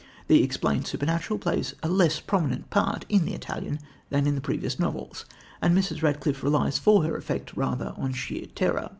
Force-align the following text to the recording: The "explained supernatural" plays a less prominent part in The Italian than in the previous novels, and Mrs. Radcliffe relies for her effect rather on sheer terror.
The 0.25 0.41
"explained 0.43 0.87
supernatural" 0.87 1.37
plays 1.37 1.75
a 1.83 1.87
less 1.87 2.19
prominent 2.21 2.71
part 2.71 3.05
in 3.07 3.23
The 3.25 3.35
Italian 3.35 3.77
than 4.09 4.25
in 4.25 4.33
the 4.33 4.41
previous 4.41 4.79
novels, 4.79 5.25
and 5.61 5.77
Mrs. 5.77 6.01
Radcliffe 6.01 6.41
relies 6.41 6.79
for 6.79 7.03
her 7.03 7.15
effect 7.15 7.55
rather 7.55 7.93
on 7.97 8.11
sheer 8.13 8.47
terror. 8.47 8.89